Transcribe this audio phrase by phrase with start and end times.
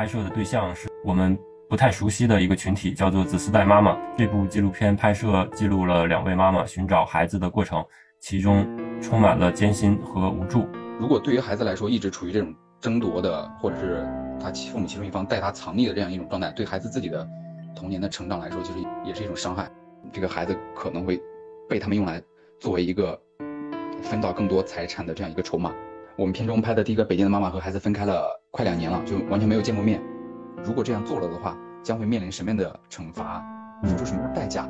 [0.00, 3.98] 拍摄的对象是我们不太熟悉的一个群体，叫做“子嗣代妈妈”。
[4.16, 7.84] 这部纪录片拍摄记录了两位妈妈寻找孩子的过程，
[8.18, 8.66] 其中
[9.02, 10.66] 充满了艰辛和无助。
[10.98, 14.08] 如果对于孩子来说，一直处于这种争夺的，或者是
[14.40, 17.28] 他父母其中一方带他藏匿的这样一种状态，对孩子自己的
[17.76, 19.70] 童年的成长来说，其实也是一种伤害。
[20.10, 21.20] 这个孩子可能会
[21.68, 22.22] 被他们用来
[22.58, 23.20] 作为一个
[24.00, 25.70] 分到更多财产的这样一个筹码。
[26.16, 30.02] 我们片中拍的第一个北京的妈妈和孩子分开了快两年了，就完全没有见过面。
[30.64, 33.40] 如果这样做了的话，将会面临什么样的惩罚，
[33.84, 34.68] 付出什么样的代价？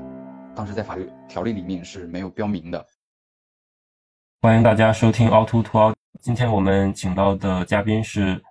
[0.54, 2.84] 当时在法律条例里面是没有标明的。
[4.42, 5.94] 欢迎大家收听凹凸凸凹。
[6.20, 8.42] 今天我们请到的嘉宾是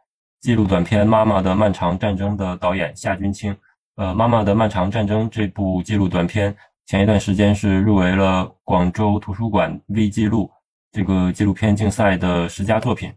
[0.42, 3.56] 记录短片《妈妈的漫长战争》的导演夏君清。
[3.98, 6.56] 呃，《妈妈的漫长战争》这部记录短片
[6.88, 10.50] 前一段时间是入围了广州图书馆 V 记录。
[10.92, 13.14] 这个纪录片竞赛的十佳作品，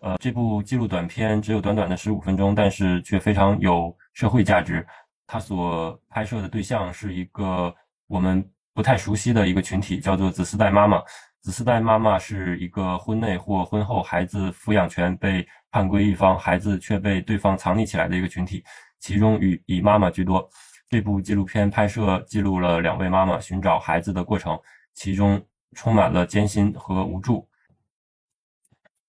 [0.00, 4.86] 呃，这部纪录短片只有短短的十五分钟，但是却非常有社会价值。
[5.26, 7.74] 它所拍摄的对象是一个
[8.06, 8.42] 我们
[8.74, 11.02] 不太熟悉的一个群体，叫做“子嗣代妈妈”。
[11.42, 18.64] 子嗣代妈妈是一个婚内或婚后孩子抚养权被判归一方，孩子却被对方藏匿起来的一个群体，
[18.98, 20.48] 其中以以妈妈居多。
[20.88, 24.58] 这部纪录片拍摄记录了两位妈妈寻找孩子的过程，
[24.94, 25.40] 其中。
[25.76, 27.48] 充满了艰辛和无助。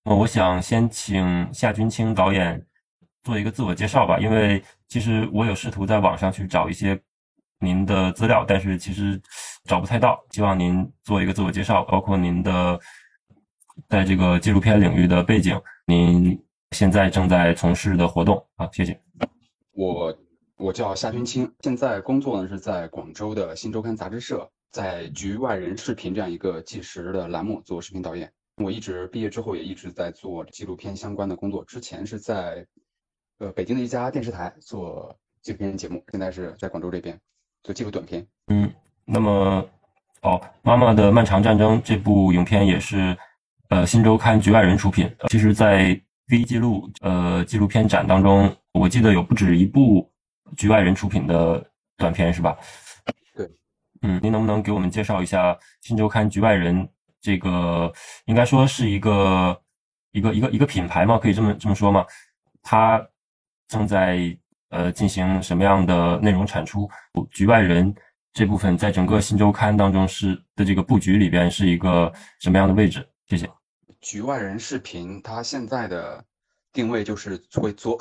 [0.04, 2.66] 那我想先请夏君清导演
[3.24, 7.00] 做一个自我介绍吧，因为其实我有试图在网上去找一些
[7.60, 9.22] 您的资料，但是其实
[9.66, 10.20] 找不太到。
[10.32, 12.80] 希望您做一个自我介绍，包括您的
[13.88, 19.00] 在这个纪录片领域的背景，您现在正在从事的活动啊，谢谢。
[19.74, 20.18] 我
[20.58, 24.50] 我叫夏君清，现在工作呢是在广州的新周刊杂志社。
[24.72, 31.64] 在局外人视频这样一个纪实的栏目做视频导演，我一直毕业之后也一直在做纪录片相关的工作。
[31.66, 32.66] 之前是在
[33.40, 37.20] 呃北京的一家电视台做纪录片节目，现在是在广州这边
[37.64, 38.26] 做纪录短片。
[38.48, 38.72] 嗯，
[39.06, 39.68] 那么
[40.22, 43.18] 哦，《妈妈的漫长战争》这部影片也是
[43.70, 45.12] 呃新周刊局外人出品。
[45.30, 50.08] 其实，在 V 记录呃纪录片展当中，我记得有不止一部
[50.56, 52.56] 局外人出品的短片，是吧？
[53.34, 53.50] 对
[54.04, 56.88] 嗯，您能不能给我们介绍一下《新周刊》局外人
[57.22, 57.92] 这个，
[58.26, 59.62] 应该说是一个
[60.12, 61.18] 一个一个一个品牌嘛？
[61.18, 62.06] 可以这么这么说吗？
[62.64, 63.02] 它
[63.68, 64.38] 正在
[64.70, 66.90] 呃进行什么样的内容产出？
[67.30, 67.94] 局外人
[68.34, 73.08] 这部分在整个《新周刊》当中是的这个布局里边是一个什么样的位置？
[73.28, 73.50] 谢谢。
[74.02, 76.26] 局外人视频，它现在的
[76.74, 77.98] 定位就是会做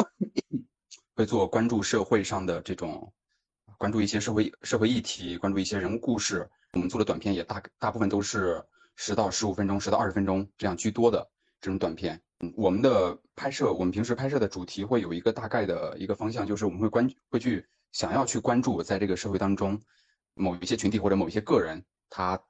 [1.15, 3.13] 会做关注社会上的这种。
[3.79, 6.47] 关注一些社会社会议题，关注一些人物故事。
[6.75, 8.63] 我们做的短片也大大部分都是
[8.97, 11.31] 十到十五分钟、十到二十分钟这样居多的
[11.61, 12.21] 这种短片。
[12.41, 19.81] 嗯，我们的拍摄，我们平时拍摄的主题会有一个大概的一个方向，就是我们会关会去想要去关注在这个社会当中
[20.35, 22.41] 某一些群体或者某一些个人他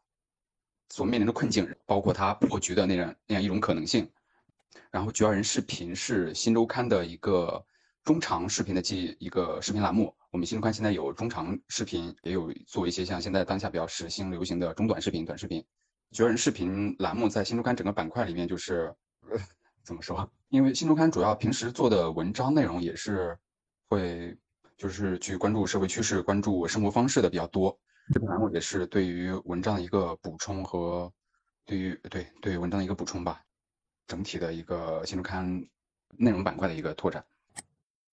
[0.90, 4.10] 所面临的困境，包括他破局的那样那样一种可能性。
[4.92, 7.64] 然后，局外人视频是新周刊的一个
[8.04, 10.14] 中长视频的记一个视频栏目。
[10.30, 15.64] 我们新周刊现在有中长视频，也有做一些像现在当下比较时兴流行的中短视频、短视频。
[16.12, 18.92] 绝人视频栏目在新周刊整个板块里面就是，
[19.30, 19.38] 呃，
[19.84, 20.28] 怎么说？
[20.48, 23.38] 因为新周刊主要平时做的文章内容也是
[23.88, 24.36] 会，
[24.76, 27.78] 就是去关注社会趋势、关注生活方式的比较多。
[28.12, 31.12] 这个栏目也是对于文章的一个补充和
[31.64, 33.40] 对于对对文章的一个补充吧，
[34.08, 35.64] 整体的一个新周刊
[36.16, 37.24] 内容板块的一个拓展。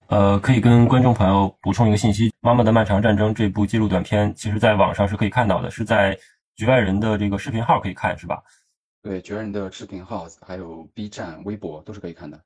[0.09, 6.17] 呃，可以跟观众朋友补充一个信息，《妈妈的漫长战争》这部纪录短片，其实在网上是可以看到的，是在
[6.57, 8.43] 局外人的这个视频号可以看，是吧？
[9.03, 12.43] 对，局外人的视频号还有 B 站、微博都是可以看的。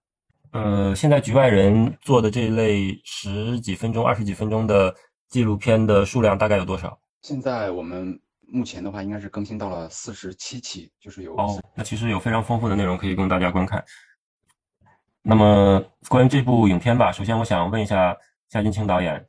[0.52, 4.94] 呃，现在局外人做的这类十几分钟、二十几分钟的
[5.30, 7.00] 纪录片的数量大概有多少？
[7.22, 13.82] 现在我们目前的话，应该是更新到了四十七期，就是有哦，那其实有非常丰富的内容可以供大家观看。
[15.24, 18.16] 那么关于这部影片吧，首先我想问一下
[18.50, 19.26] 夏金清导演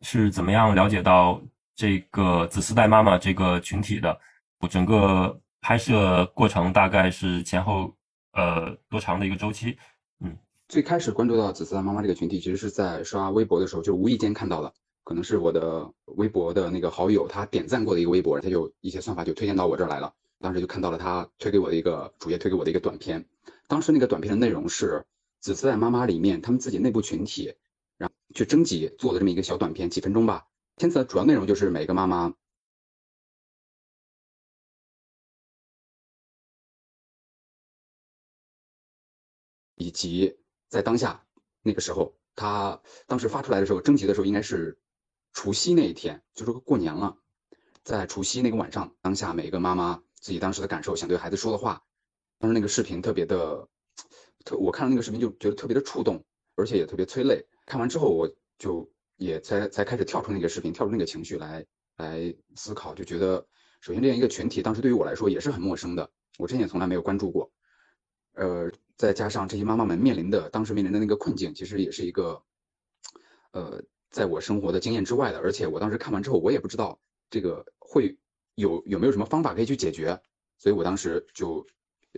[0.00, 1.38] 是怎么样了解到
[1.74, 4.18] 这个子嗣带妈妈这个群体的？
[4.60, 7.94] 我整个拍摄过程大概是前后
[8.32, 9.76] 呃多长的一个周期？
[10.20, 10.36] 嗯，
[10.68, 14.72] 最开始关注到子嗣带妈妈这个群体，其实是在刷微博的时候就无意间看到了，
[15.02, 23.24] 可能是我的微博的那个好友他点赞过的一个微博，他就一些算法就推荐到我这儿来了，当时就看到了他推给我的一个主页推给我的一个短片，
[23.66, 25.04] 当时那个短片的内容是。
[25.40, 27.52] 子嗣带妈妈里面，他们自己内部群体，
[27.98, 30.46] 然后去征集做的这么一个小短片，几分钟吧。
[30.76, 32.34] 片子的主要内容就是每个妈妈
[39.76, 40.38] 以及
[40.68, 41.24] 在当下
[41.62, 44.76] 那个时候他当时发出来的时候，征集的时候应该是
[45.32, 47.16] 除夕那一天，就是过年了，
[47.84, 51.84] 在除夕那个晚上，当下每一个妈妈自己当时的感受，想对孩子说的话，
[52.38, 53.68] 当时那个视频特别的，
[54.44, 56.24] 特我看了那个视频就觉得特别的触动，
[56.56, 57.46] 而且也特别催泪。
[57.66, 58.28] 看完之后，我
[58.58, 58.90] 就
[59.24, 61.64] 也才才开始跳出那个视频，跳出那个情绪来
[61.96, 63.46] 来思考，就觉得
[63.80, 67.50] 首先这样一个群体，当时对于我来说也是很陌生的，我之前也从来没有关注过，
[68.34, 68.70] 呃。
[68.96, 72.40] 再加上这些妈妈们面临的当时面临的那个困境，其实也是一个，
[73.50, 75.40] 呃，在我生活的经验之外的。
[75.40, 76.96] 而且我当时看完之后，我也不知道
[77.28, 78.16] 这个会
[78.54, 80.16] 有有没有什么方法可以去解决，
[80.58, 81.66] 所以我当时就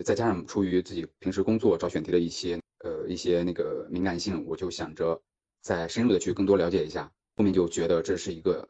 [0.05, 5.19] 再加上出于自己平时工作找选题的一些呃一些那个敏感性，我就想着
[5.67, 7.11] 再深入的去更多了解一下。
[7.35, 8.67] 后面就觉得这是一个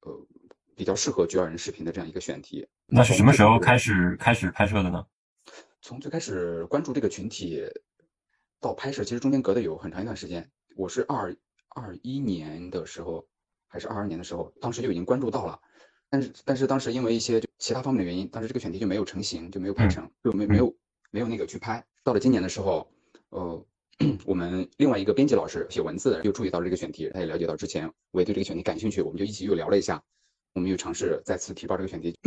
[0.00, 0.26] 呃
[0.74, 2.66] 比较适合局外人视频的这样一个选题。
[2.86, 5.06] 那是什么时候开始开始拍摄的呢？
[5.80, 7.62] 从最开始关注这个群体
[8.60, 10.50] 到拍摄，其实中间隔的有很长一段时间。
[10.76, 11.34] 我是二
[11.68, 13.24] 二一年的时候，
[13.68, 15.60] 还是二二年的时候，当时就已经关注到了。
[16.10, 20.76] 但是，但是当时因为一些其他方面的原因，当时这个选题就没有成型，就没有拍成，就没没有
[21.10, 21.82] 没有那个去拍。
[22.04, 22.92] 到了今年的时候，
[23.30, 23.66] 呃，
[24.26, 30.02] 我们另外一个编辑老师写文字又注意到这个选题，他也了解到之前我也对这个选题感兴趣，我们就一起又聊了一下，
[30.54, 32.18] 我们又尝试再次提报这个选题，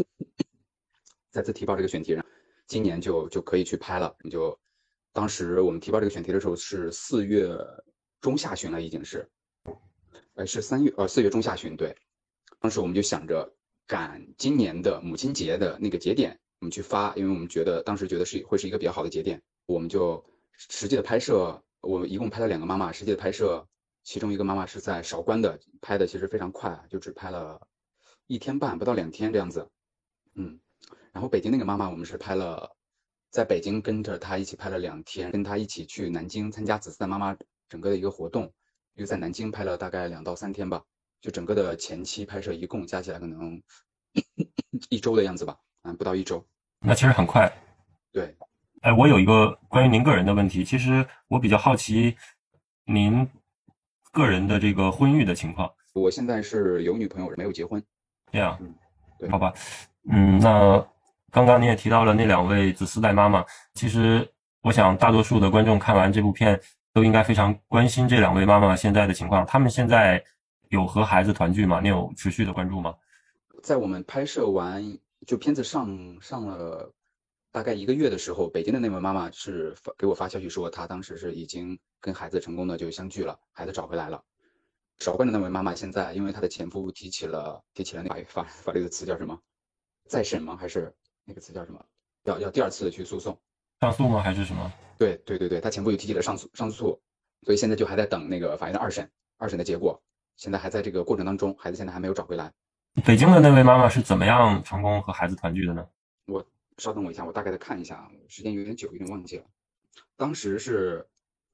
[1.31, 2.13] 再次提报这个选题。
[2.13, 2.29] 然后
[2.67, 4.15] 今年就就可以去拍了。
[4.23, 4.57] 你就
[5.11, 7.57] 当时我们提报这个选题的时候是四月
[8.21, 9.27] 中下旬了，已经是，
[10.35, 11.75] 呃，是三月呃四月中下旬。
[11.75, 11.95] 对，
[12.59, 13.53] 当时我们就想着
[13.85, 19.41] 赶今年的母亲节的那个节点，我们去发，因为我们觉得当时觉得是会是一个比较好的节点。
[19.65, 20.23] 我们就
[20.57, 23.67] 实际的拍摄，我们一共拍了两个妈妈，实际的拍摄，
[24.03, 27.67] 其中一个妈妈是在韶关的，拍的其实非常快，就只拍了
[28.27, 29.69] 一天半，不到两天这样子，
[30.35, 30.59] 嗯。
[31.11, 32.75] 然后北京那个妈妈，我们是拍了，
[33.29, 37.37] 在北京跟着她一起拍了两天，跟她一起去南京参加“紫色的妈妈”
[37.69, 38.53] 整个的一个活动，
[38.95, 40.83] 又在南京拍了大概两到三天吧，
[41.21, 43.61] 就整个的前期拍摄一共加起来可能
[44.89, 46.45] 一周的样子吧，嗯，不到一周。
[46.79, 47.49] 那其实很快。
[48.11, 48.35] 对。
[48.85, 52.15] 哎，我有一个关于您个人的问题，其实我比较好奇
[52.85, 53.27] 您
[54.11, 55.67] 个人的这个婚育的情况。
[55.93, 57.83] 我现在是有女朋友，没有结婚。
[58.31, 58.55] 这样。
[58.61, 58.71] 嗯。
[59.17, 59.27] 对。
[59.29, 59.51] 好吧。
[60.09, 60.87] 嗯，那。
[61.31, 63.43] 刚刚你也提到了那两位子嗣代妈妈，
[63.73, 64.25] 其实
[64.61, 66.57] 我想大多数的观众看完这部片
[66.93, 69.45] 都应该非常关心这两位妈妈现在的情况。
[69.45, 70.23] 他们现在
[70.69, 71.81] 有和孩子团聚吗？
[71.81, 72.95] 你有持续的关注吗？
[73.63, 74.81] 在我们拍摄完
[75.27, 75.89] 就片子上
[76.21, 76.89] 上了
[77.55, 84.21] 大概一个月的时候，北京的那位妈妈是发给我发消息说，她当时是已经跟孩子成功的就相聚了，孩子找回来了。
[84.99, 89.39] 韶关的那位妈妈现在因为她的前夫提起了提起了那法法法律的词叫什么？
[90.09, 90.57] 再审吗？
[90.57, 90.93] 还是？
[91.23, 91.81] 那个词叫什么？
[92.25, 93.39] 要要第二次的去诉讼，
[93.79, 94.21] 上诉吗？
[94.21, 94.69] 还是什么？
[94.97, 97.01] 对对对对，她前夫又提起了上诉上诉，
[97.43, 99.97] 所以现在就还在等那个法院的二审，二审的结果，
[100.35, 102.51] 现在还在这个过程当中，孩子现在还没有找回来。
[103.05, 105.87] 北京的那位妈妈是怎么样成功和孩子团聚的呢？
[106.25, 106.45] 我
[106.77, 109.45] 稍等我一下，我大概的看一下，时间有点久，有点忘记了。
[110.15, 111.07] 当时是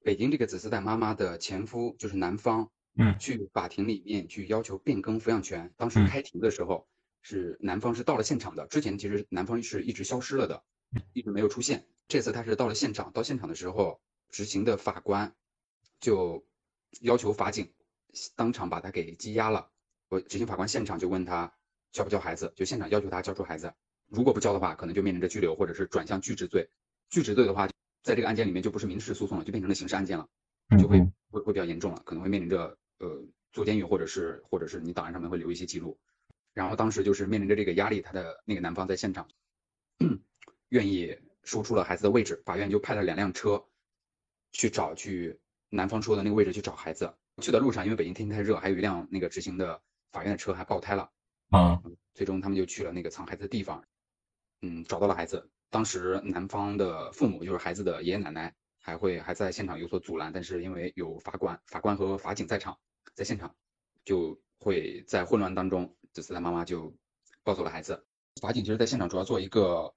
[0.04, 6.88] 北京这个子嗣代妈妈的前夫，就是男方，嗯，去法庭里面去要求变更抚养权，当时开庭的时候。
[7.24, 10.64] 是男方是到了现场的，之前其实男方是一直消失了的，
[11.14, 11.86] 一直没有出现。
[12.08, 15.36] 这次他是到了现场，到现场的时候，执行的法官
[16.00, 16.44] 就
[17.02, 17.72] 要求法警
[18.36, 19.70] 当场把他给羁押了。
[20.10, 21.54] 我执行法官现场就问他
[21.92, 23.72] 交不交孩子，就现场要求他交出孩子。
[24.12, 26.70] 如果不交的话，可能就面临着拘留或者是转向拒执罪。
[27.10, 27.68] 拒执罪的话，
[28.04, 30.28] 在这个案件里面就不是民事诉讼了，就变成了刑事案件了，
[30.78, 31.00] 就会
[31.30, 35.98] 会会比较严重了，可能会面临着呃坐监狱或者是或者是你档案上面会留一些记录。
[36.54, 39.26] 然后当时就是面临着这个压力，他的那个男方在现场，
[40.68, 43.64] 愿意说出了孩子的位置，法院就派了两辆车
[44.52, 45.40] 去找去
[45.70, 47.14] 男方说的那个位置去找孩子。
[47.42, 51.10] 去的路上，因为北京天气太热，还有一辆那个执行的法院的车还爆胎了。
[51.50, 51.82] 啊，
[52.14, 53.84] 最终他们就去了那个藏孩子的地方，
[54.62, 55.50] 嗯，找到了孩子。
[55.70, 62.78] 当时男方的父母就是孩子的爷爷奶奶，还会还在现场有所阻拦，但是因为有法官、法官和法警在场，
[63.14, 63.54] 在现场
[64.04, 65.94] 就会在混乱当中。
[66.14, 66.94] 子嗣的妈妈就
[67.42, 68.06] 抱走了孩子，
[68.42, 69.94] 法警其实在现场主要做一个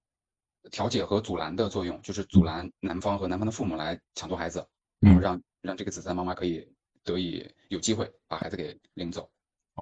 [0.70, 4.64] 调解和阻拦的作用，就是阻拦男方和男方的父母来抢夺孩子，
[5.00, 6.64] 然后让让这个子弹妈妈可以
[7.02, 9.28] 得以有机会把孩子给领走。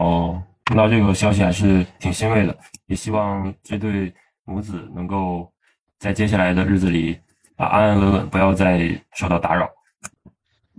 [0.00, 4.10] 哦，听到这个消息还是挺欣慰的，也希望这对
[4.44, 5.52] 母子能够
[5.98, 7.20] 在接下来的日子里
[7.56, 9.68] 啊安安稳稳，不要再受到打扰。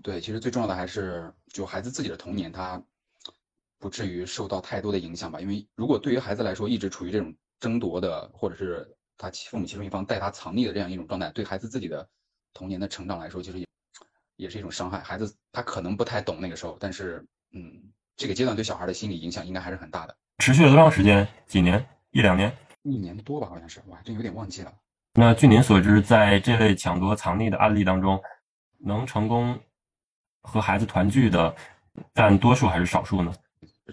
[0.01, 2.81] 对，其实最重要的还是就孩子自己的童年，他。
[3.79, 12.07] 不至于受到太多的影响吧，因为如果对于孩子来说一直处于这种争夺的，或者是他父母其中一方带他藏匿的这样一种状态，对孩子自己的
[12.53, 13.67] 童年的成长来说，其实也
[14.37, 15.01] 也是一种伤害。
[15.01, 20.15] 孩子他可能不太懂那个时候，但是嗯，这个阶段对小孩的心理影响应该还是很大的。
[20.37, 21.27] 持续了多长时间？
[21.45, 21.85] 几年？
[22.11, 22.55] 一两年？
[22.83, 24.73] 一年多吧，好像是，我还真有点忘记了。
[25.13, 28.21] 那据您所知，在这类抢夺藏匿的案例当中，
[28.77, 29.59] 能成功
[30.41, 31.55] 和孩子团聚的
[32.13, 33.33] 占多数还是少数呢？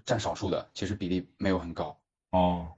[0.04, 1.96] 占少数的，其实比例没有很高
[2.30, 2.68] 哦。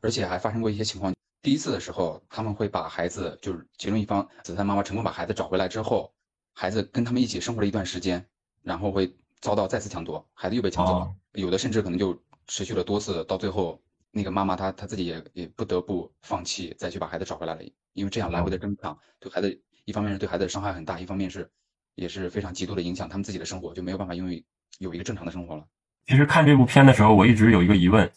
[0.00, 6.12] 而且还发生过一些情况，第一次的时候，他们会把孩子，就是其中一方子弹妈妈成功把孩子找回来之后，
[6.54, 8.24] 孩子跟他们一起生活了一段时间，
[8.62, 11.14] 然后会遭到再次抢夺，孩子又被抢走了。
[11.32, 12.16] 有的甚至可能就
[12.46, 13.80] 持续了多次，到最后
[14.12, 17.60] 那个妈妈她她自己也也不得不放弃再去把孩子找回来了，
[17.94, 21.50] 因为这样来回的争抢对孩子一方面是对孩子伤害很大，一方面是
[21.96, 24.44] 也是非常极度的影响他们自己的生活，就没有办法因为
[24.78, 25.64] 有一个正常的生活了。
[26.06, 28.08] 其实看这部片的时候，我一直有一个疑问。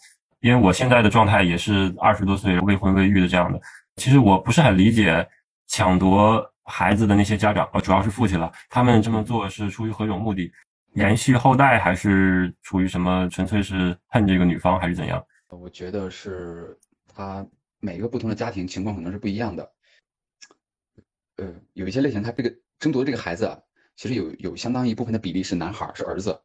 [0.42, 3.60] 因为我现在的状态也是二十多岁未婚未育的这样的，
[3.96, 5.28] 其实我不是很理解
[5.66, 10.52] 抢夺孩子的那些家长，呃主要是父亲了，他们这么做是出于何种目的？
[10.94, 13.28] 延续后代，还是出于什么？
[13.30, 15.24] 纯粹是恨这个女方，还是怎样？
[15.58, 17.48] 我觉得是他
[17.80, 19.74] 每个不同的家庭情况可能是不一样的。
[21.38, 23.60] 呃，有一些类型，他这个争夺的这个孩子啊，
[23.96, 26.42] 其实有有相当一部分的比例是男孩，是儿子。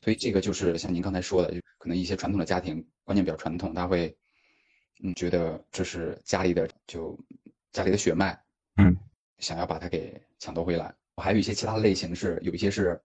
[0.00, 4.16] 所以这个就是像您刚才说的，就可能一些传统的家庭观念比较传统，他会
[5.02, 7.18] 嗯觉得这是家里的就
[7.72, 8.40] 家里的血脉，
[8.76, 8.96] 嗯，
[9.38, 10.94] 想要把他给抢夺回来。
[11.16, 13.02] 还有一些其他的类型是有一些是，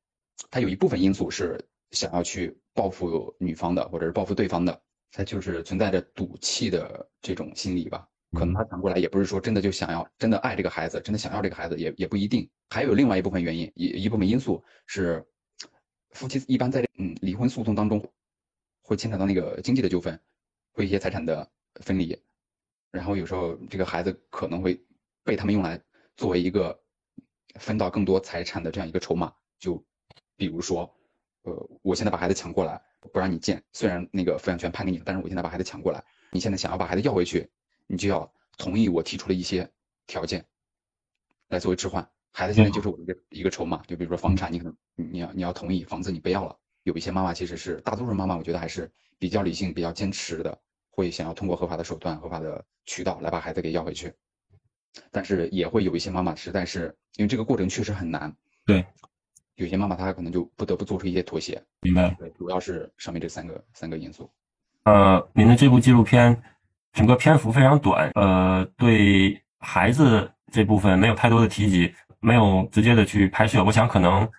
[0.51, 1.59] 他有一部分因素是
[1.89, 8.07] 想要去报复女方的，或者是报复对方的，他就是存在着赌气的这种心理吧。
[8.33, 12.49] 可能他反过来也不是说真的就想要真的爱这个孩子，真的想要这个孩子也也不一定。
[12.69, 15.25] 还有另外一部分原因，一一部分因素是。
[16.13, 18.05] 夫妻一般在嗯离婚诉讼当中，
[18.81, 20.19] 会牵扯到那个经济的纠纷，
[20.73, 22.21] 会一些财产的分离，
[22.91, 24.77] 然后有时候这个孩子可能会
[25.23, 25.81] 被他们用来
[26.17, 26.77] 作为一个
[27.61, 29.33] 分到更多财产的这样一个筹码。
[29.57, 29.81] 就
[30.35, 30.93] 比如说，
[31.43, 32.81] 呃，我现在把孩子抢过来，
[33.11, 37.49] 不让你见，虽然那个抚养权判给你了，但是我现在把孩子抢过来，你现在想要把孩子要回去，
[37.87, 39.69] 你就要同意我提出的一些
[40.05, 40.45] 条件，
[41.47, 42.07] 来作为置换。
[42.31, 46.57] 孩子现在就是我的一个一个筹码，就比如说房产，你可能你要你要同意，房子你不要了。
[46.83, 50.57] 有一些妈妈其实是大多数妈妈，我觉得还是比较理性、比较坚持的，
[50.89, 54.13] 会想要通过合法的手段、合法的渠道来把孩子给要回去。
[55.09, 58.85] 但是也会有一些妈妈实在是因为这个过程确实很难，对，
[59.55, 61.61] 有些妈妈她可能就不得不做出一些妥协。
[61.81, 62.09] 明白。
[62.19, 64.29] 对，主要是上面这三个三个因素。
[64.83, 66.41] 呃，您的这部纪录片
[66.93, 71.93] 整个篇幅非常短，呃，对孩子这部分没有太多的提及。
[72.23, 74.29] 没有直接的去拍摄，我想可能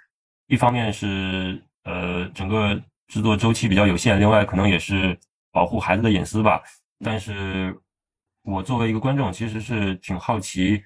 [0.47, 5.19] 一方面是呃整个制作周期比较有限，另外可能也是
[5.51, 6.63] 保护孩子的隐私吧。
[7.05, 7.77] 但是
[8.45, 10.81] 我作为一个观众，其实是挺好奇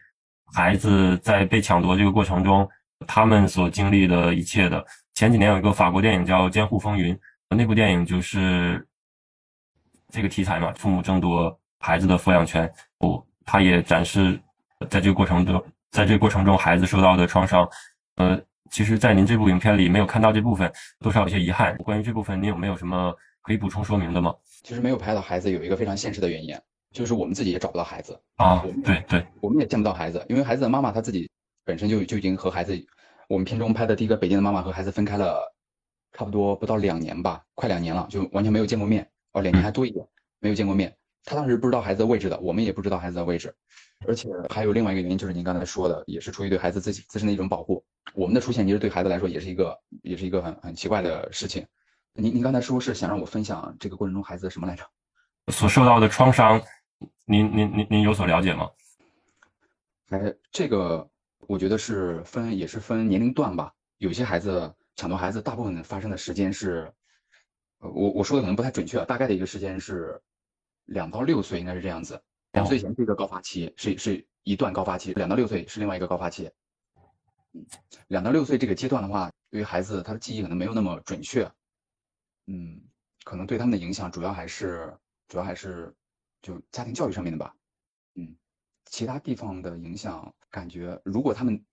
[0.54, 2.66] 孩子在被抢夺这个过程中，
[3.06, 4.84] 他们所经历的一切的。
[5.14, 7.14] 前几年有一个法国电影叫《监护风云》，
[7.48, 8.86] 那部电影就是
[10.08, 12.72] 这个题材嘛，父母争夺孩子的抚养权。
[12.98, 14.40] 哦，他也展示
[14.88, 15.62] 在这个过程中。
[15.92, 17.66] 在这个过程中，孩子受到的创伤，
[18.16, 18.38] 呃，
[18.70, 21.74] 其实，在您这部影片里没有看到这部分，多少有些遗憾。
[21.78, 24.34] 关于这部分，您有没有什么可以补充说明的吗？
[24.62, 26.54] 其实没有拍到孩子，有一个非常现实的原因，
[26.92, 28.62] 就是我们自己也找不到孩子啊。
[28.84, 31.30] 对对，我们也见不到孩子，因为孩子的妈妈她自己
[31.66, 32.80] 本身就就已经和孩子，
[33.28, 35.52] 我们片中拍的第一个北京的妈妈和孩子分开了，
[36.12, 39.10] 差不多不到两年吧，快两年了，就完全没有见过面。
[39.32, 40.06] 哦，两年还多一点，
[40.38, 40.96] 没有见过面。
[41.24, 43.52] 他当时不知道孩子的位置的，我们也不知道孩子的位置。
[44.06, 47.84] 而且还有另外一个原因，就是您刚才说的，也是出于对孩子自己自身的一种保护。
[48.14, 51.66] 我们的出现，其实对孩子来说也是一个，也是一个很很奇怪的事情。
[52.12, 54.84] 您您刚才说是想让我分享这个过程中孩子什么来着？
[55.52, 56.62] 所受到的创伤，
[57.24, 58.70] 您您您您有所了解吗？
[60.10, 61.08] 哎，这个
[61.48, 63.72] 我觉得是分，也是分年龄段吧。
[63.98, 66.92] 有些孩子抢夺孩子，大部分发生的时间是，
[67.78, 70.20] 我我说的可能不太准确，大概的一个时间是
[70.84, 72.20] 两到六岁，应该是这样子。
[72.52, 76.50] 两岁前是一个高发期，是是一段高发期；两到六岁是另外一个高发期。
[77.52, 77.64] 嗯
[78.08, 81.50] 两到六岁这个阶段的话，对于孩子他的记忆可能没有那么准确，
[82.46, 82.78] 嗯，
[83.24, 84.94] 可能对他们的影响主要还是
[85.26, 85.90] 主要还是
[86.42, 87.54] 就家庭教育上面的吧，
[88.14, 88.36] 嗯，
[88.86, 91.64] 其他地方的影响感觉，如果他们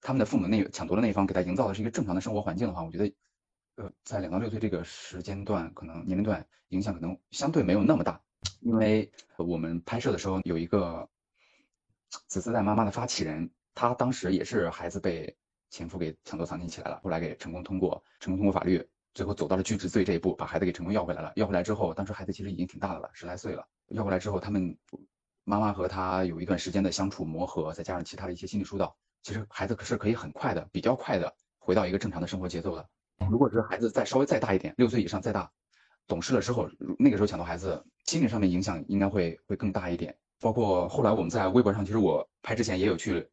[0.00, 3.14] 他们的父母那抢夺的那一方给他营造的是一个正常的生活环境的话，我觉得，
[3.76, 8.20] 呃，在两到六岁这个时间段，可能年龄段影响可能相对没有那么大。
[8.60, 11.08] 因为我们拍摄的时候有一个
[12.28, 15.34] 紫丝带妈妈的发起人，她当时也是孩子被
[15.70, 21.32] 前夫给抢夺藏匿起来了，后来给成功通过，成功通过法律，最后走到了拒执罪这一步，把孩子给成功要回来了。
[21.36, 23.66] 要回来之后，当时孩子其实已经挺大的了，十来岁了。
[23.88, 24.76] 要回来之后，他们
[25.44, 32.88] 妈妈和他有一段时间的相处磨合，再加上其他的一些心理疏导，其实孩子可是可以很快的、比较快的回到一个正常的生活节奏的。
[33.30, 35.50] 如果是孩子再稍微再大一点，六岁以上再大，
[36.06, 40.16] 懂事了之后，那个时候抢夺孩子，心理上面影响应该会会更大一点。
[40.40, 43.26] 包括后来我们在微博上，其实我拍之前也有去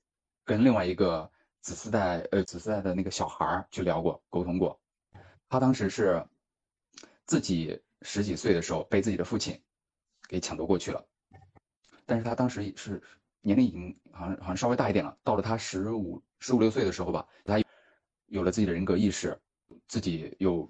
[0.46, 1.30] 跟另外一个
[1.62, 4.80] 子嗣代呃子嗣代的那个小孩去聊过、沟通过。
[5.50, 6.26] 他当时是
[7.26, 9.60] 自己十几岁的时候被自己的父亲
[10.30, 11.06] 给抢夺过去了，
[12.12, 13.02] 但是他当时是
[13.40, 17.58] 年龄已经好像好像稍微大一点了，到了他十五十五六岁的时候吧，他
[18.26, 19.40] 有了自己的人格意识，
[19.88, 20.70] 自己又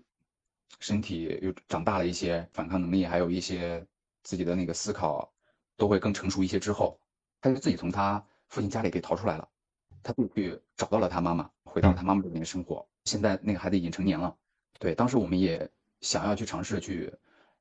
[0.80, 3.84] 身体又长大了一些，反抗能力还有一些
[4.22, 5.34] 自己的那个思考
[5.78, 7.02] 都会更成熟一些之后，
[7.42, 9.50] 他就自己从他父亲家里给逃出来了，
[10.04, 12.88] 他就去找到了他妈妈，回到他妈妈这边生活。
[13.06, 14.38] 现在那个孩子已经成年了。
[14.78, 15.68] 对，当时我们也
[16.02, 17.12] 想要去尝试去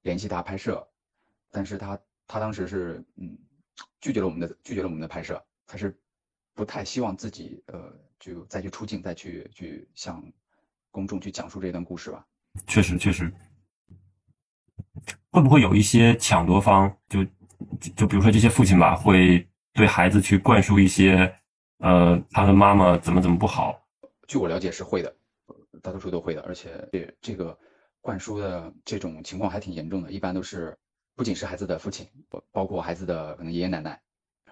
[0.03, 0.87] 联系他拍摄，
[1.51, 3.39] 但是他他当时是嗯
[4.01, 5.97] 拒绝了我们的拒绝了我们的拍摄，他是
[6.55, 10.23] 不太希望自己呃就再去出镜再去去向
[10.91, 12.27] 公众去讲述这段故事吧。
[12.67, 13.33] 确实确实，
[15.31, 17.25] 会不会有一些抢夺方就
[17.95, 21.33] 就比如说这些父亲吧，会对孩子去灌输一些
[21.79, 23.81] 呃他的妈妈怎么怎么不好？
[24.27, 25.17] 据我了解是会的。
[25.83, 27.59] 大多数都会的，而且这这个
[28.03, 30.13] 灌输的这种情况还挺严重的。
[30.13, 30.77] 一般都是
[31.21, 32.09] 不仅是孩子的父亲，
[32.51, 34.01] 包括孩子的可能爷爷奶奶，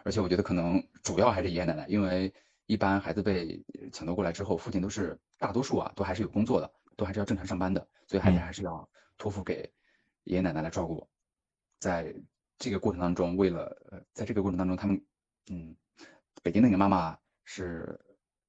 [0.05, 2.35] 而且我觉得可能主要还是爷爷奶奶，因为
[2.67, 9.73] 一般孩子被抢夺过来之后，父亲都是大多数啊，都还是有工作的，都还是要正常上班的，所以孩子还是要托付给
[10.25, 11.09] 爷爷奶奶来照顾。
[11.79, 12.15] 在
[12.59, 15.03] 这个过程当中，为了呃，在这个过程当中，他们
[15.51, 15.75] 嗯，
[16.43, 17.99] 北京那个妈妈是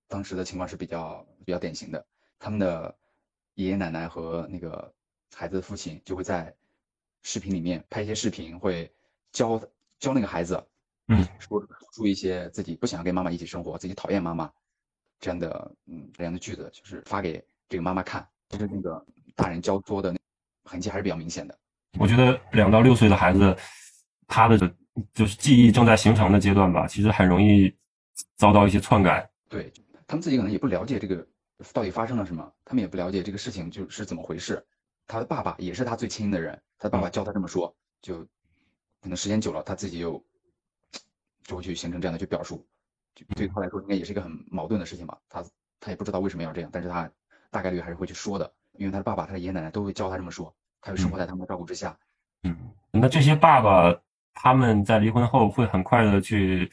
[0.09, 2.05] 当时的情况是比较比较典型的。
[2.38, 2.97] 他们的
[3.53, 4.93] 爷爷奶奶和那个
[5.33, 6.53] 孩子的父亲就会在
[7.23, 8.91] 视频里面拍一些视频，会
[9.31, 9.62] 教
[9.99, 10.62] 教那个孩子，
[11.08, 11.62] 嗯，说
[11.93, 14.51] 出一些自己不想要跟妈妈一起生活，自己讨厌妈妈
[15.19, 18.27] 这样的，嗯，这样的句子，就是发给这个妈妈看。
[18.49, 19.05] 其实那个
[19.36, 20.15] 大人教作的
[20.63, 21.58] 痕迹还是比较明显的。
[21.99, 23.55] 我觉得两到六岁的孩子，
[24.27, 24.58] 他的
[25.13, 27.73] 就是记忆正在形成的阶段吧，其实很容易
[28.38, 29.29] 遭到一些篡改。
[29.47, 29.71] 对
[30.08, 31.25] 他们自己可能也不了解这个。
[31.73, 32.49] 到底发生了什么？
[32.63, 34.65] 他们也不了解这个事情就是怎么回事。
[35.10, 38.24] 他的爸爸也是他最亲的人，他的爸爸教他这么说，就
[39.02, 40.24] 可能时间久了，他自己又
[41.41, 42.63] 就会去形成这样的去表述。
[43.15, 45.17] 就对他来说，应该也是一个很矛盾的事情吧。
[45.28, 45.43] 他
[45.80, 47.12] 他也不知道为什么要这样，但是他
[47.50, 50.56] 大概率还是会去说的，因为他的爸爸、他的爷爷奶奶都会教他这么说。
[50.80, 51.98] 他就生活在他们的照顾之下。
[52.43, 52.56] 嗯，
[52.91, 54.00] 那这些爸爸
[54.36, 56.72] 他们在离婚后会很快的去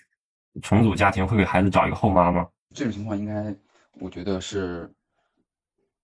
[0.61, 2.47] 重组家庭，会给孩子找一个后妈吗？
[2.75, 3.57] 这种情况应该。
[3.99, 4.95] 我觉得是，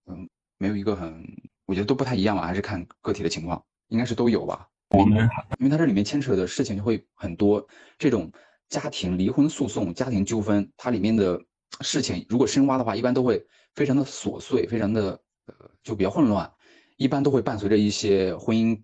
[0.07, 1.23] 嗯，没有一个很，
[1.65, 4.67] 我觉得都不太一样吧，还是看个体的情况，应该是都有吧。
[4.89, 7.65] 我们因为它这里面牵扯的事情就会很多，
[7.97, 8.31] 这种
[8.69, 11.41] 家庭离婚诉讼、家庭纠纷，它里面的
[11.81, 13.45] 事情如果深挖的话，一般都会
[13.75, 16.51] 非常的琐碎，非常的呃就比较混乱，
[16.97, 18.81] 一般都会伴随着一些婚姻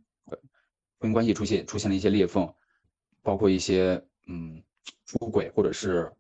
[1.00, 2.54] 婚姻关系出现出现了一些裂缝，
[3.22, 4.62] 包括一些嗯
[5.06, 6.12] 出轨或者是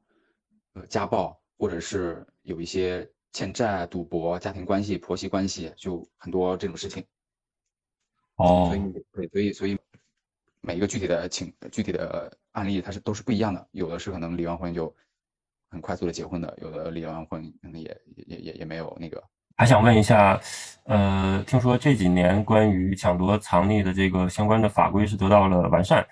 [0.73, 1.37] 呃家暴。
[1.61, 7.05] 或者是有一些欠债、赌博、家庭关系、婆媳关系，就很多这种事情。
[8.35, 9.77] 哦，所以对，所以所以
[10.61, 13.67] 每一个具体的情、具体的案例，它是都是不一样的。
[13.71, 14.93] 有的是可能离完婚就
[15.69, 19.23] 很快速的结婚的，有的离完婚可能也也也也没有那个。
[19.57, 20.39] 还想问一下，
[20.85, 26.07] 呃，听说这几年关于抢夺藏匿的这个相关的法规是得到了完善，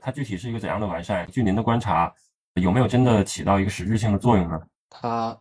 [0.00, 1.24] 它具体是一个怎样的完善？
[1.30, 2.12] 据您的观察，
[2.54, 4.60] 有没有真的起到一个实质性的作用呢？
[4.90, 5.38] 他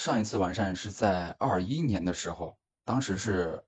[0.00, 3.62] 上一次完善是在二一年的时候，当时是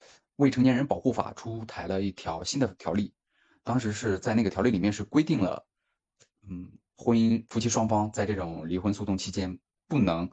[0.36, 3.12] 《未成年人保护法》出台了一条新的条例，
[3.64, 5.66] 当时是在那个条例里面是规定了，
[6.48, 10.30] 嗯，婚姻夫妻双方在这种离婚诉讼期间不能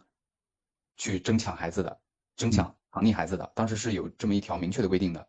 [0.98, 2.00] 去争抢孩子的，
[2.36, 5.28] 争抢藏匿孩子的，当时是有这么一条明确的规定的。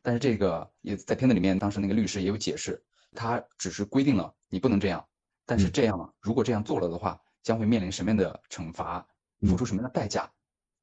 [0.00, 2.80] 但是这个也在片子里面，当时那个律师也有解释，
[3.16, 5.04] 他只是规定了你不能这样，
[5.44, 7.20] 但是这样如果这样做了的话。
[7.48, 9.02] 将会面临什么样的惩罚，
[9.40, 10.30] 付出什么样的代价？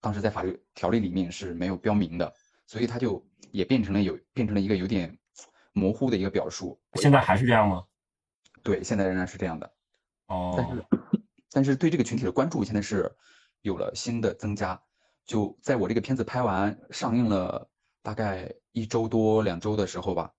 [0.02, 2.34] 当时在法律条例里面是没有标明的，
[2.66, 5.16] 所以它就也变成了有变成了一个有点
[5.74, 6.82] 模糊的一个表述。
[6.96, 7.86] 现在还是这样吗？
[8.64, 9.72] 对，现在仍然是这样的。
[10.26, 10.56] 哦。
[10.58, 10.86] 但是，
[11.52, 13.16] 但是对这个群体的关注现在是
[13.62, 14.82] 有了新的增加。
[15.24, 17.70] 就在我这个片子拍完上映了
[18.02, 20.34] 大概一周多两周的时候吧，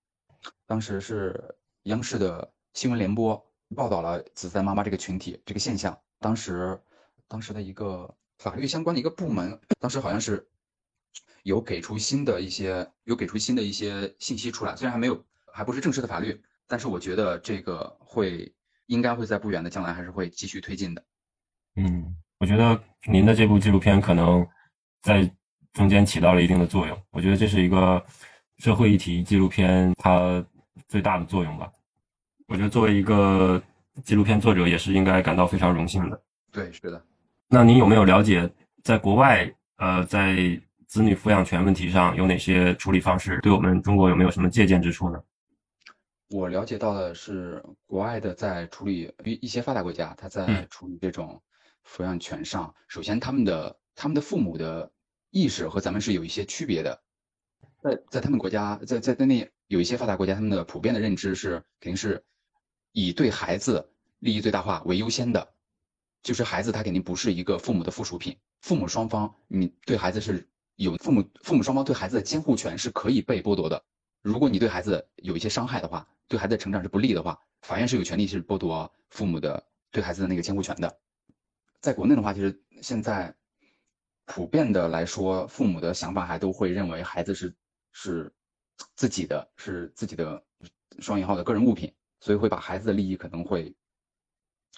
[0.67, 3.41] 当时是央视的新闻联播
[3.77, 5.97] 报道了子在妈妈这个群体这个现象。
[6.19, 6.79] 当时，
[7.29, 10.47] 当时的一个法律相关的一个部门，当时好像是
[11.43, 14.75] 有给出新的一些，有给出新的一些信息出来。
[14.77, 18.53] 虽然还没有，还不是正式的法律，但是我觉得这个会
[18.87, 21.05] 应该会在不远的将来还是会继续推进的。
[21.77, 24.47] 嗯，我觉得您的这部纪录片可能
[25.03, 25.31] 在
[25.73, 26.99] 中间起到了一定的作用。
[27.11, 28.05] 我觉得这是一个
[28.59, 30.45] 社会议题纪录片它
[30.89, 31.71] 最大的作用吧。
[32.49, 33.63] 我觉得作为一个
[34.05, 36.23] 纪录片作者，也是应该感到非常荣幸的。
[36.53, 37.03] 对，是的。
[37.49, 38.51] 那您有没有了解，
[38.83, 40.37] 在国外，呃，在
[40.87, 43.39] 子女抚养权问题上有哪些处理方式？
[43.41, 45.23] 对我们中国有没有什么借鉴之处呢？
[46.29, 51.41] 我了解到的是，国外的在处理一一些发达国家，他在处理这种
[51.87, 54.91] 抚养权上，首先他们的他们的父母的
[55.31, 57.01] 意识和咱们是有一些区别的。
[57.81, 62.25] 在在他们国家，在在在那有一些发达国家，他们的普遍的认知是肯定是
[62.99, 63.87] 以对孩子
[64.21, 65.47] 利益最大化为优先的，
[66.23, 73.85] 就是孩子他肯定不是一个父母的附属品，父母双方你对孩子是有父母父母双方对孩子的监护权是可以被剥夺的。
[74.23, 80.99] 如果你对孩子有一些伤害的话，对孩子的成长是不利的话，法院是有权利是剥夺父母的对孩子的那个监护权的。
[81.83, 83.37] 在国内的话，其实现在
[84.25, 87.55] 普遍的来说，父母的想法还都会认为孩子是
[87.93, 88.33] 是
[88.95, 90.43] 自己的，是自己的
[90.99, 91.93] 双引号的个人物品，
[92.27, 93.73] 所以会把孩子的利益可能会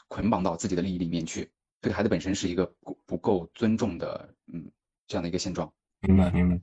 [0.07, 4.71] 捆绑到自己的利益里面去，对孩子本身是一个不不够尊重的，嗯，
[5.07, 5.73] 这样的一个现状。
[6.01, 6.61] 明白，明白。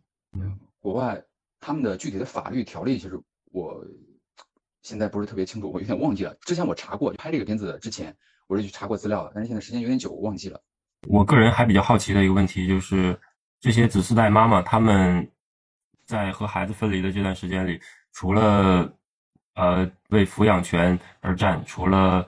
[0.80, 1.20] 国外
[1.60, 3.20] 他们的具体的法律条例，其实
[3.52, 3.84] 我。
[4.84, 6.38] 现在不是特别清楚，我有点忘记了。
[6.42, 10.62] 之前我查过，拍这个片子之前，我是去查过资料的，但是现在时间有点久，我忘记了。
[11.08, 13.20] 我个人还比较好奇的一个问题就是，
[13.60, 15.28] 这些子嗣代妈妈他们
[16.06, 18.96] 在和孩子分离的这段时间里，除了
[19.56, 22.26] 呃为抚养权而战，除了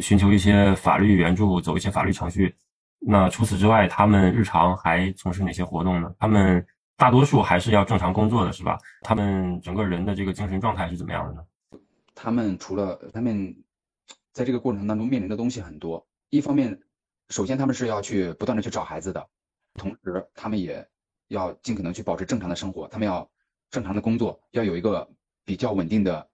[0.00, 2.54] 寻求一些法律援助、走一些法律程序，
[3.00, 6.14] 那除此之外，他们日常还从事哪些活动呢？
[6.18, 6.64] 他们
[6.96, 8.78] 大多数还是要正常工作的，是吧？
[9.02, 11.44] 他们整个人的这个精神状态是怎么样的呢？
[12.14, 13.54] 他们除了他们
[14.32, 16.78] 在这个过程当中面临的东西很多，一方面，
[17.28, 19.26] 首先他们是要去不断的去找孩子的，
[19.74, 20.86] 同时他们也
[21.28, 23.28] 要尽可能去保持正常的生活，他们要
[23.70, 25.06] 正常的工作，要有一个
[25.44, 26.26] 比较稳定的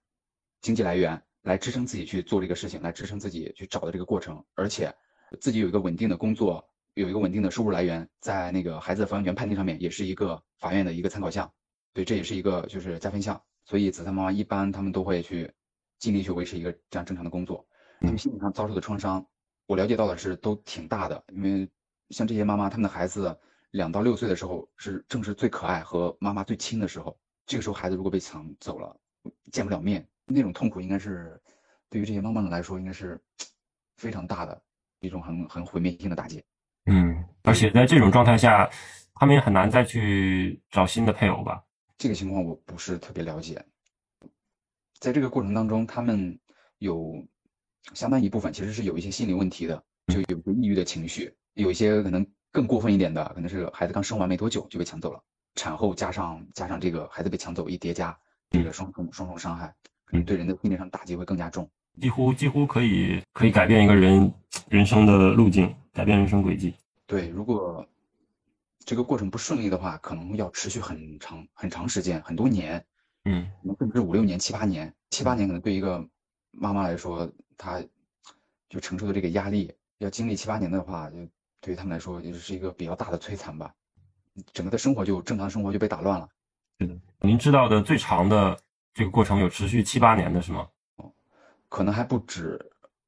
[0.61, 4.95] 经济来源来支撑自己去做这个事情，来支撑自己去找的这个过程，而且
[5.41, 11.53] 自己有一个稳定的工作，有一个稳定的收入来源，在那个孩子的抚养权判定上面也是一个法院的一个参考项，
[11.93, 15.53] 对，这也是一个就是加分项，所以子嗣妈妈一般他们都会去。
[16.01, 17.63] 尽力去维持一个这样正常的工作，
[18.01, 19.23] 他们心理上遭受的创伤，
[19.67, 21.23] 我了解到的是都挺大的。
[21.31, 21.69] 因为
[22.09, 23.39] 像这些妈妈，他们的孩子
[23.73, 28.99] 两到六岁的时候是正是最可爱和妈妈最亲的时候，这个时候孩子如果被抢走了，
[29.53, 31.41] 见不了面，那种痛苦应该是
[31.89, 33.21] 对于这些妈妈们来说应该是
[33.97, 34.63] 非常大的
[35.01, 36.43] 一种很很毁灭性的打击。
[36.87, 38.69] 嗯，而且在这种状态下，
[39.15, 41.63] 他们也很难再去找新的配偶吧？
[41.99, 43.63] 这个情况我不是特别了解。
[44.99, 46.39] 在这个过程当中，他们
[46.79, 47.23] 有
[47.95, 55.23] 相当一部分其实是有一些心理问题的，就有些抑郁的情绪，有一些可能更过分一点的，可能是孩子刚生完没多久就被抢走了，
[55.55, 58.19] 产后加上加上这个孩子被抢走一叠加，
[58.51, 59.75] 这个双重双重伤害，
[60.11, 61.71] 可能对人的心理上打击会更加重，
[62.01, 64.33] 几乎几乎可以可以改变一个人
[64.69, 66.75] 人生的路径，改变人生轨迹。
[67.07, 67.87] 对，如果
[68.85, 72.85] 这个过程不顺利的话，可能要持续很长很长时间，很多年。
[73.25, 76.05] 嗯，甚至五六年、七八年，七八年可能对一个
[76.51, 77.81] 妈妈来说，她
[78.69, 81.17] 就承受的这个压力，要经历七八年的话，就
[81.61, 83.73] 对于他们来说，也是一个比较大的摧残吧。
[84.55, 86.29] 整个的生活就正常生活就被打乱了。
[86.79, 88.59] 是的，您知道的最长的
[88.93, 90.69] 这个过程有持续七八年的是吗？
[90.97, 91.13] 哦，
[91.69, 92.59] 可能还不止。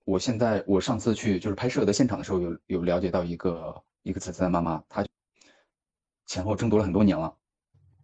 [0.04, 5.06] 我现在我上次去就是拍摄的现场的时候，有有了解到一个一个慈慈的妈妈，她
[6.26, 7.32] 前后争夺了很多年了。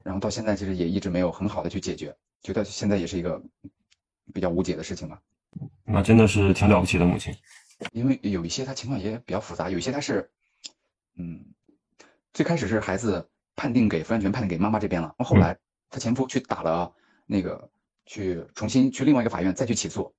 [0.05, 3.43] 然后到现在其实也一直没有很好的去解决，觉得现在也是一个
[4.33, 5.21] 比较无解的事情吧。
[5.85, 7.35] 那真的是挺了不起的母亲，
[7.93, 10.31] 因为有一些她情况也比较复杂，有一些她是，
[11.17, 11.45] 嗯，
[12.33, 15.59] 最开始是孩子判定给抚养权判定给妈妈这边了，后来
[15.91, 16.95] 她前夫去打了
[17.29, 17.71] 那个
[18.07, 20.12] 去重新去另外一个法院再去起诉，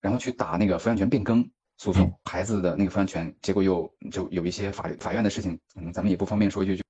[0.00, 1.46] 然后去打那个抚养权变更
[1.78, 6.82] 诉讼，孩子的那个抚养权，结果又就有一些法律法院的事情，嗯，咱们也不方便说，就就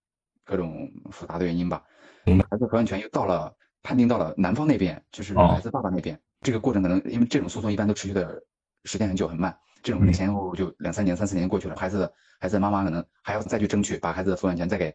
[0.44, 1.82] 各种复杂的原因吧。
[2.26, 6.20] 孩子抚养权又到了判定到了男方那边，就是孩子爸爸那边。
[6.42, 8.42] 这个过程可能因为这种诉讼一般都持续的
[8.84, 11.74] 时间很久很慢，这种可能前后就两三年、三四年过去了。
[11.74, 14.94] 孩子孩子妈妈可能还要再去争取把孩子的抚养权再给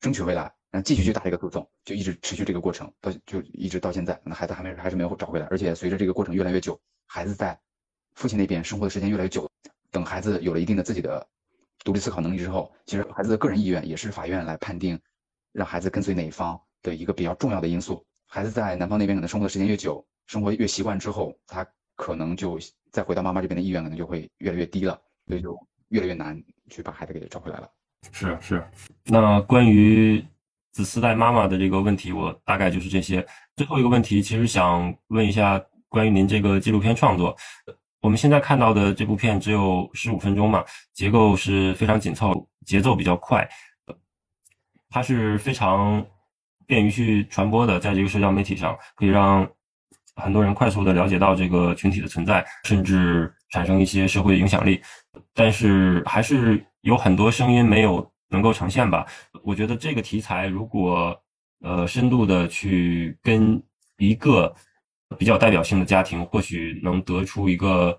[0.00, 5.46] 争取回来，然后继续去打这个诉讼，就一直持续这个过程到就一直到现在，那孩子还没还是没有找回来。
[5.46, 7.58] 而且随着这个过程越来越久，孩子在
[8.14, 9.50] 父亲那边生活的时间越来越久，
[9.90, 11.26] 等孩子有了一定的自己的
[11.84, 14.98] 独立思考能力之后，其实孩子的个人意愿也是法院来判定。
[15.52, 22.58] 让孩子跟随哪一方的一个比较重要的因素，孩子在男方那边可能生活的时间越久，生活越习惯之后，他可能就
[22.92, 25.96] 再回到妈妈这边的意愿可能就会越来越低了，所以就越。
[25.96, 27.70] 越来越难去把孩子给找回来了。
[28.12, 28.64] 是是，
[29.04, 30.24] 那关于
[30.72, 33.26] 子嗣代妈妈的这个问题，我大概就是这些。
[33.56, 37.36] 最后一个问题，其实想问一下关于您这个纪录片创作。
[38.00, 43.48] 我们现在看到的这部片只有十五分钟嘛，结构是非常紧凑，节奏比较快，
[44.90, 46.04] 它是非常
[46.66, 49.48] 便于去传播的，在这个社交媒体上可以让
[50.14, 54.80] 很多人快速的了解到这个群体的存在，甚至产生一些社会影响力。
[55.34, 59.04] 但是还是有很多声音没有能够呈现吧。
[59.42, 61.20] 我觉得这个题材如果
[61.60, 63.60] 呃深度的去跟
[63.98, 64.54] 一个
[65.18, 67.98] 比较代表性的家庭，或许能得出一个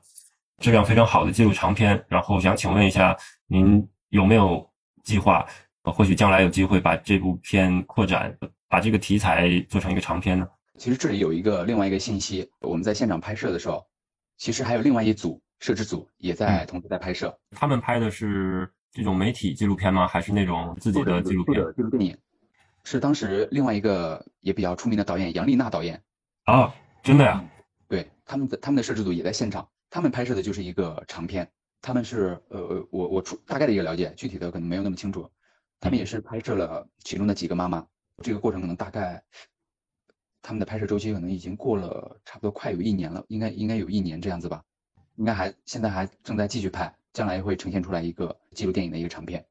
[0.59, 2.01] 质量非常好的纪录长片。
[2.07, 3.13] 然后想请问一下，
[3.47, 4.65] 您有没有
[5.03, 5.45] 计划？
[5.83, 8.33] 或许将来有机会把这部片扩展，
[8.69, 10.47] 把这个题材做成一个长片呢？
[10.77, 13.85] 其实这里有一个另外一个信息，我们在现场拍摄的时候，
[14.37, 17.37] 其实还有另外一组摄制组也在同时在拍摄。
[17.51, 20.07] 他们拍的是这种媒体纪录片吗？
[20.07, 21.55] 还是那种自己的纪录片？
[21.75, 22.17] 纪录电影，
[22.83, 26.01] 是当时另外一个也比较出名的导演杨丽娜导演。
[26.45, 26.73] 啊。
[27.03, 27.41] 真的呀？
[27.87, 31.49] 对，他们的他们的摄制组也在现场，他们拍摄的就是一个长片。
[31.81, 35.29] 他们是呃，我我出大概的一个了解，具体的可能没有那么清楚。
[35.79, 37.85] 他们也是拍摄了其中的几个妈妈，
[38.23, 39.23] 这个过程可能大概
[40.41, 44.61] 他们的拍摄周期可能已经过了差不多快有一年了，应该应该有一年这样子吧，
[45.15, 49.43] 应该还现在还正在继续拍，将来会呈现出来一个纪录电影的一个长片。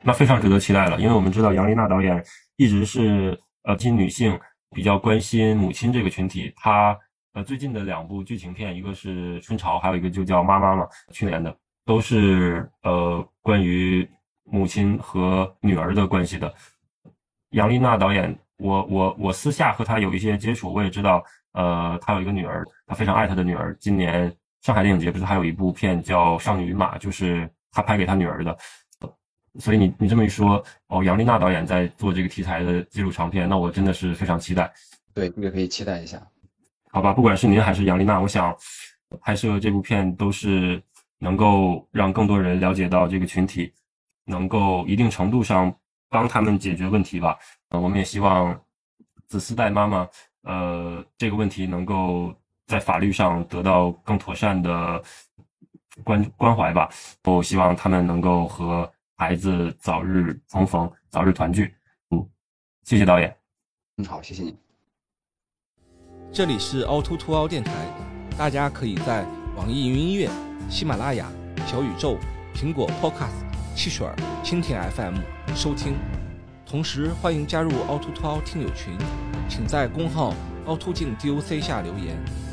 [0.00, 2.24] 那非常值得期待了，因为我们知道杨丽娜导演
[2.56, 4.38] 一直是呃亲女性。
[4.72, 6.96] 比较关心母亲这个群体，她
[7.32, 11.52] 呃最近的两部剧情片，一个是《春潮》，还有一个就叫《妈妈》嘛，去年的，
[11.84, 14.08] 都是呃关于
[14.44, 16.54] 母亲和女儿的关系的。
[17.50, 23.76] 杨丽娜导演，我我我私下和她有一些接触，我也知道，呃，她有一个女儿，她非常爱她的女儿。
[23.80, 28.56] 今年上海电影节不是还有一部片叫《少女与马》，就是他拍给他女儿的。
[29.58, 34.72] 所以你你这么一说，哦，杨丽娜导演在做这个题材的纪录长片，那我真的是非常期待。
[35.12, 36.24] 对，这个可以期待一下。
[36.92, 38.56] 好吧，不管是您还是杨丽娜，我想
[39.20, 40.80] 拍摄这部片都是
[41.18, 43.72] 能够让更多人了解到这个群体，
[44.24, 45.74] 能够一定程度上
[46.08, 47.36] 帮他们解决问题吧。
[47.70, 48.56] 呃，我们也希望
[49.26, 50.08] 子嗣代妈妈，
[50.42, 52.32] 呃，这个问题能够
[52.70, 55.02] 在法律上得到更妥善的
[56.04, 56.88] 关关怀吧。
[57.24, 58.90] 我希望他们能够和。
[59.20, 61.74] 孩子早日重逢，早日团聚。
[62.08, 62.26] 嗯，
[62.84, 63.36] 谢谢导演。
[63.98, 64.56] 嗯，好，谢谢你。
[66.32, 67.70] 这里是凹凸凸凹电台，
[68.38, 70.26] 大家可以在网易云音乐、
[70.70, 71.30] 喜马拉雅、
[71.66, 72.16] 小宇宙、
[72.54, 73.44] 苹果 Podcast、
[73.76, 75.16] 汽水儿、蜻蜓 FM
[75.54, 75.98] 收听。
[76.64, 78.96] 同时，欢迎加入凹凸凸凹听友群，
[79.50, 80.32] 请在公号
[80.64, 82.16] 凹凸镜 DOC 下留言。